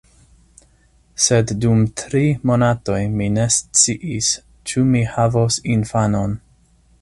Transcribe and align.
Sed 1.25 1.51
dum 1.65 1.83
tri 2.01 2.21
monatoj 2.51 2.97
mi 3.19 3.27
ne 3.35 3.45
sciis, 3.57 4.31
ĉu 4.73 4.87
mi 4.95 5.05
havos 5.13 5.61
infanon. 5.77 6.35